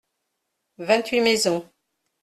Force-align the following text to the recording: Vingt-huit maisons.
Vingt-huit 0.79 1.21
maisons. 1.21 1.65